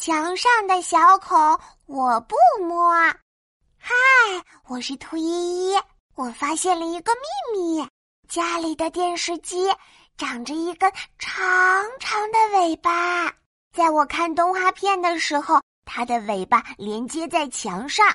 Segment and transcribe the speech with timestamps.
[0.00, 1.36] 墙上的小孔
[1.86, 2.94] 我不摸。
[3.80, 3.92] 嗨，
[4.68, 5.76] 我是兔依依，
[6.14, 7.12] 我发现了一个
[7.52, 7.88] 秘密：
[8.28, 9.68] 家里的电视机
[10.16, 10.88] 长着一根
[11.18, 11.34] 长
[11.98, 13.26] 长的尾巴。
[13.76, 18.06] 在我看动画片的时候，它的尾巴连接在墙上。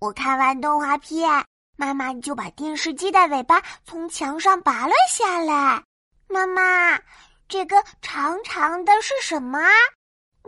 [0.00, 1.42] 我看完动画片，
[1.78, 5.82] 妈妈就把电视机的尾巴从墙上拔了下来。
[6.28, 7.00] 妈妈，
[7.48, 9.58] 这个长长的是什么？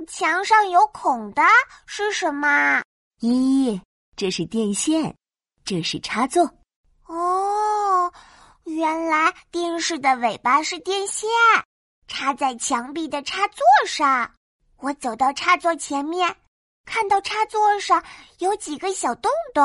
[0.07, 1.43] 墙上有孔的
[1.87, 2.83] 是什么？
[3.21, 3.81] 一，
[4.17, 5.17] 这是电线，
[5.65, 6.45] 这是插座。
[7.07, 8.13] 哦，
[8.65, 11.29] 原来电视的尾巴是电线，
[12.07, 14.31] 插在墙壁的插座上。
[14.79, 16.37] 我走到插座前面，
[16.85, 18.03] 看到插座上
[18.39, 19.65] 有几个小洞洞。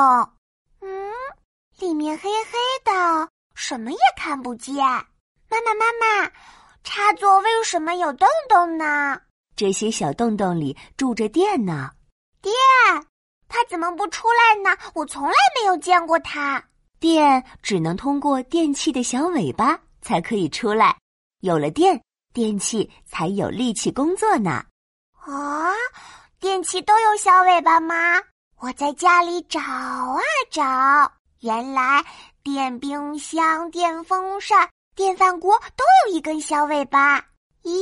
[0.80, 1.12] 嗯，
[1.78, 2.52] 里面黑黑
[2.84, 4.76] 的，什么也看不见。
[4.76, 5.84] 妈妈，妈
[6.24, 6.32] 妈，
[6.82, 9.20] 插座为什么有洞洞呢？
[9.60, 11.90] 这些小洞洞里住着电呢，
[12.40, 12.54] 电，
[13.46, 14.74] 它怎么不出来呢？
[14.94, 16.64] 我从来没有见过它。
[16.98, 20.96] 电只能通过电器的小尾巴才可以出来，
[21.40, 24.64] 有了电，电器才有力气工作呢。
[25.26, 25.74] 啊，
[26.40, 27.94] 电器都有小尾巴吗？
[28.60, 32.02] 我在家里找啊找，原来
[32.42, 37.18] 电冰箱、电风扇、电饭锅都有一根小尾巴。
[37.62, 37.78] 咦？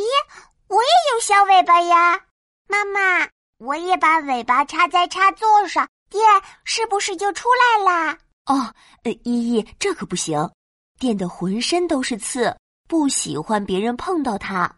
[0.68, 2.20] 我也有小尾巴呀，
[2.68, 3.26] 妈妈，
[3.58, 6.22] 我也把尾巴插在插座上，电
[6.64, 8.18] 是不是就出来啦？
[8.44, 10.50] 哦，呃，依依，这可不行，
[10.98, 12.54] 电的浑身都是刺，
[12.86, 14.70] 不喜欢别人碰到它。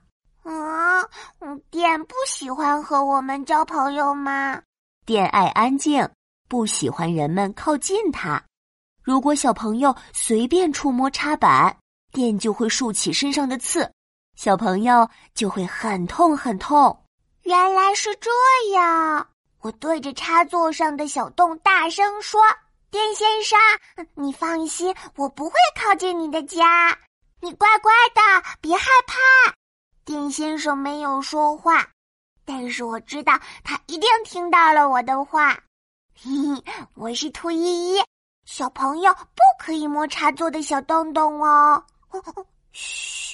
[0.45, 1.03] 啊，
[1.71, 4.63] 电不喜欢和我们交朋友吗？
[5.05, 6.09] 电爱安静，
[6.49, 8.41] 不喜欢人们靠近它。
[9.03, 11.77] 如果小朋友随便触摸插板，
[12.13, 13.93] 电就会竖起身上的刺。
[14.41, 17.05] 小朋友就会很痛很痛，
[17.43, 18.31] 原来是这
[18.73, 19.29] 样。
[19.61, 22.41] 我对着插座上的小洞大声说
[22.91, 23.59] ：“电先生，
[24.15, 26.99] 你放心，我不会靠近你的家，
[27.43, 28.21] 你乖乖的，
[28.63, 29.19] 别害怕。”
[30.07, 31.87] 电先生没有说话，
[32.47, 35.53] 但是我知道他一定听到了我的话。
[36.19, 38.03] 嘿嘿，我是兔依依，
[38.47, 41.85] 小朋友不可以摸插座的小洞洞哦。
[42.73, 43.30] 嘘。